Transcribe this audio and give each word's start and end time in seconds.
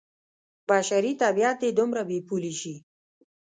بشري 0.69 1.11
طبعیت 1.21 1.57
دې 1.61 1.69
دومره 1.79 2.01
بې 2.09 2.19
پولې 2.27 2.53
شي. 2.59 2.75